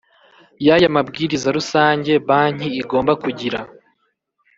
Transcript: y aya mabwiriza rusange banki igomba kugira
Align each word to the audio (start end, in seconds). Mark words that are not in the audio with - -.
y 0.65 0.67
aya 0.75 0.89
mabwiriza 0.95 1.47
rusange 1.57 2.11
banki 2.27 2.67
igomba 2.81 3.13
kugira 3.23 3.59